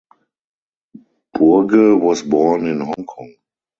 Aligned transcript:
Burge 1.31 1.95
was 2.01 2.23
born 2.23 2.65
in 2.65 2.79
Hong 2.81 3.05
Kong. 3.05 3.35